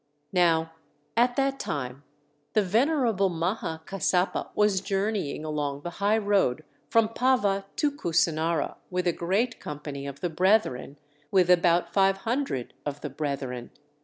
[0.33, 0.71] Now
[1.15, 2.01] at that time
[2.53, 9.05] the venerable Maha Kassapa was journeying along the high road from Pava to Kusinara with
[9.05, 10.97] a great company of the brethren,
[11.29, 13.69] with about five hundred of the brethren.